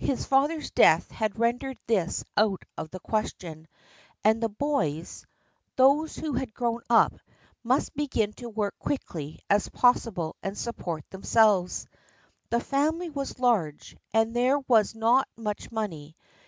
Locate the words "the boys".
4.42-5.24